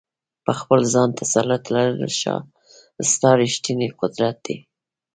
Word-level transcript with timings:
په 0.45 0.51
خپل 0.59 0.79
ځان 0.93 1.09
تسلط 1.19 1.63
لرل 1.73 2.01
ستا 3.11 3.29
ریښتینی 3.41 3.89
قدرت 3.99 4.35
دی. 4.45 4.57